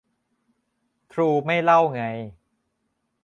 [1.11, 2.01] ทรูไม่เล่าไง